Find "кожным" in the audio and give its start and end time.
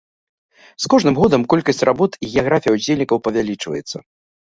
0.93-1.15